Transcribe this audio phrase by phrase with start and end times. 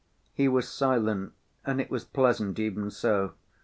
[0.33, 3.33] He was silent, and it was pleasant even so.